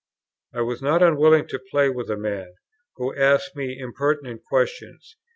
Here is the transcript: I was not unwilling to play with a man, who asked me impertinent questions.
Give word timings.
I 0.55 0.61
was 0.61 0.81
not 0.81 1.03
unwilling 1.03 1.47
to 1.49 1.59
play 1.69 1.87
with 1.87 2.09
a 2.09 2.17
man, 2.17 2.55
who 2.95 3.15
asked 3.15 3.55
me 3.55 3.77
impertinent 3.77 4.43
questions. 4.43 5.15